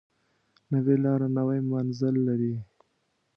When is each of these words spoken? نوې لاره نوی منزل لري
نوې 0.71 0.95
لاره 1.03 1.27
نوی 1.37 1.59
منزل 1.71 2.15
لري 2.27 2.53